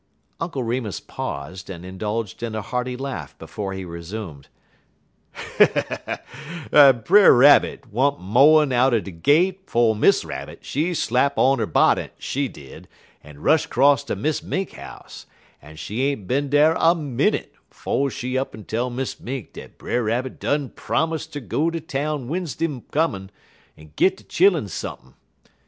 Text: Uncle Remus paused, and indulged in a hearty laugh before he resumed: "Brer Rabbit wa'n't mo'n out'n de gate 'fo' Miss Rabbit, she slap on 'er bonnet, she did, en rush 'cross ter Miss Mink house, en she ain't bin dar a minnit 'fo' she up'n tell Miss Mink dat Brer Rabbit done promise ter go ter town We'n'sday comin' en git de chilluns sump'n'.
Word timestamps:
Uncle 0.39 0.63
Remus 0.63 0.99
paused, 0.99 1.69
and 1.69 1.85
indulged 1.85 2.41
in 2.41 2.55
a 2.55 2.61
hearty 2.63 2.97
laugh 2.97 3.37
before 3.37 3.73
he 3.73 3.85
resumed: 3.85 4.47
"Brer 6.71 7.03
Rabbit 7.31 7.93
wa'n't 7.93 8.19
mo'n 8.19 8.71
out'n 8.73 9.03
de 9.03 9.11
gate 9.11 9.61
'fo' 9.69 9.93
Miss 9.93 10.25
Rabbit, 10.25 10.65
she 10.65 10.95
slap 10.95 11.37
on 11.37 11.61
'er 11.61 11.67
bonnet, 11.67 12.13
she 12.17 12.47
did, 12.47 12.87
en 13.23 13.43
rush 13.43 13.67
'cross 13.67 14.03
ter 14.03 14.15
Miss 14.15 14.41
Mink 14.41 14.71
house, 14.71 15.27
en 15.61 15.75
she 15.75 16.01
ain't 16.05 16.25
bin 16.27 16.49
dar 16.49 16.75
a 16.79 16.95
minnit 16.95 17.53
'fo' 17.69 18.09
she 18.09 18.39
up'n 18.39 18.63
tell 18.63 18.89
Miss 18.89 19.19
Mink 19.19 19.53
dat 19.53 19.77
Brer 19.77 20.01
Rabbit 20.01 20.39
done 20.39 20.69
promise 20.69 21.27
ter 21.27 21.41
go 21.41 21.69
ter 21.69 21.77
town 21.77 22.27
We'n'sday 22.27 22.81
comin' 22.89 23.29
en 23.77 23.93
git 23.95 24.17
de 24.17 24.23
chilluns 24.23 24.73
sump'n'. 24.73 25.13